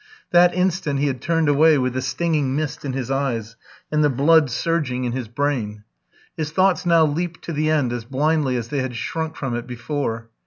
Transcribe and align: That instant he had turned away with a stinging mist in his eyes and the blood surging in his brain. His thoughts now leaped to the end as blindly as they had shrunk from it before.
That 0.31 0.55
instant 0.55 0.99
he 0.99 1.05
had 1.05 1.21
turned 1.21 1.47
away 1.47 1.77
with 1.77 1.95
a 1.95 2.01
stinging 2.01 2.55
mist 2.55 2.83
in 2.83 2.93
his 2.93 3.11
eyes 3.11 3.55
and 3.91 4.03
the 4.03 4.09
blood 4.09 4.49
surging 4.49 5.03
in 5.03 5.11
his 5.11 5.27
brain. 5.27 5.83
His 6.35 6.51
thoughts 6.51 6.87
now 6.87 7.05
leaped 7.05 7.43
to 7.43 7.53
the 7.53 7.69
end 7.69 7.93
as 7.93 8.03
blindly 8.05 8.55
as 8.57 8.69
they 8.69 8.79
had 8.81 8.95
shrunk 8.95 9.35
from 9.35 9.55
it 9.55 9.67
before. 9.67 10.31